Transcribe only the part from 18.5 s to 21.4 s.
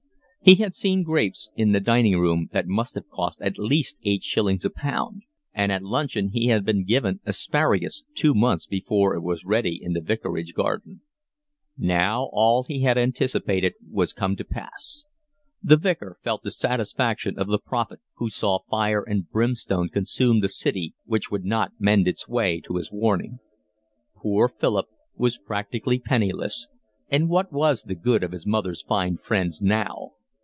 fire and brimstone consume the city which